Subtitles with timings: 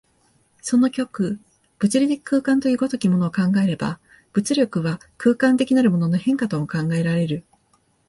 [0.63, 1.39] その極、
[1.77, 3.99] 物理的空間という如きものを考えれば、
[4.33, 7.43] 物力は空間的なるものの変化とも考えられる。